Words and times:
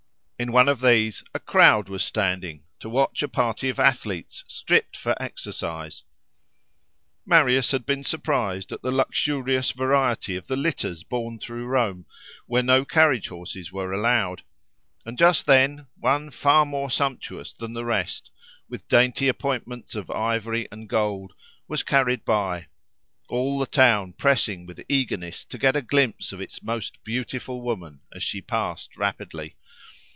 In 0.41 0.51
one 0.51 0.67
of 0.67 0.81
these 0.81 1.23
a 1.35 1.39
crowd 1.39 1.87
was 1.87 2.03
standing, 2.03 2.63
to 2.79 2.89
watch 2.89 3.21
a 3.21 3.27
party 3.27 3.69
of 3.69 3.79
athletes 3.79 4.43
stripped 4.47 4.97
for 4.97 5.13
exercise. 5.21 6.03
Marius 7.27 7.69
had 7.69 7.85
been 7.85 8.03
surprised 8.03 8.71
at 8.71 8.81
the 8.81 8.89
luxurious 8.89 9.69
variety 9.69 10.35
of 10.35 10.47
the 10.47 10.55
litters 10.57 11.03
borne 11.03 11.37
through 11.37 11.67
Rome, 11.67 12.07
where 12.47 12.63
no 12.63 12.83
carriage 12.83 13.27
horses 13.27 13.71
were 13.71 13.93
allowed; 13.93 14.41
and 15.05 15.15
just 15.15 15.45
then 15.45 15.85
one 15.99 16.31
far 16.31 16.65
more 16.65 16.89
sumptuous 16.89 17.53
than 17.53 17.73
the 17.73 17.85
rest, 17.85 18.31
with 18.67 18.87
dainty 18.87 19.27
appointments 19.27 19.93
of 19.93 20.09
ivory 20.09 20.67
and 20.71 20.89
gold, 20.89 21.33
was 21.67 21.83
carried 21.83 22.25
by, 22.25 22.65
all 23.29 23.59
the 23.59 23.67
town 23.67 24.11
pressing 24.11 24.65
with 24.65 24.81
eagerness 24.89 25.45
to 25.45 25.59
get 25.59 25.75
a 25.75 25.83
glimpse 25.83 26.31
of 26.31 26.41
its 26.41 26.63
most 26.63 26.97
beautiful 27.03 27.61
woman, 27.61 27.99
as 28.11 28.23
she 28.23 28.41
passed 28.41 28.97
rapidly. 28.97 29.53